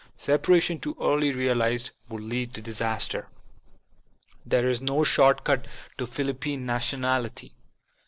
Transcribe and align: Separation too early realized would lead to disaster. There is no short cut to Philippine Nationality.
Separation 0.17 0.79
too 0.79 0.97
early 0.99 1.31
realized 1.31 1.91
would 2.09 2.23
lead 2.23 2.55
to 2.55 2.61
disaster. 2.63 3.27
There 4.43 4.67
is 4.67 4.81
no 4.81 5.03
short 5.03 5.43
cut 5.43 5.67
to 5.99 6.07
Philippine 6.07 6.65
Nationality. 6.65 7.53